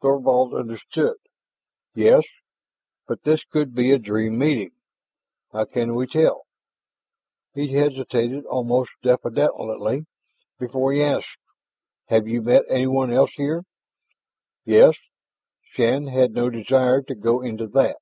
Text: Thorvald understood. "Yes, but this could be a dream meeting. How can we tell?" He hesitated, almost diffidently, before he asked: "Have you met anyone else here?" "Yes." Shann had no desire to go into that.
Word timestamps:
Thorvald 0.00 0.54
understood. 0.54 1.16
"Yes, 1.92 2.22
but 3.08 3.24
this 3.24 3.42
could 3.42 3.74
be 3.74 3.90
a 3.90 3.98
dream 3.98 4.38
meeting. 4.38 4.70
How 5.50 5.64
can 5.64 5.96
we 5.96 6.06
tell?" 6.06 6.42
He 7.54 7.72
hesitated, 7.72 8.46
almost 8.46 8.90
diffidently, 9.02 10.06
before 10.56 10.92
he 10.92 11.02
asked: 11.02 11.36
"Have 12.06 12.28
you 12.28 12.42
met 12.42 12.62
anyone 12.68 13.12
else 13.12 13.32
here?" 13.34 13.64
"Yes." 14.64 14.94
Shann 15.64 16.06
had 16.06 16.30
no 16.30 16.48
desire 16.48 17.02
to 17.02 17.16
go 17.16 17.40
into 17.42 17.66
that. 17.66 17.98